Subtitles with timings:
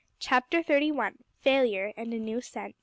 [0.17, 1.19] CHAPTER THIRTY ONE.
[1.41, 2.75] FAILURE AND A NEW SCENT.